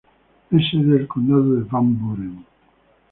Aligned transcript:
Es 0.49 0.67
sede 0.71 0.95
del 0.97 1.07
condado 1.07 1.53
de 1.57 1.63
Van 1.69 1.95
Buren. 1.99 2.43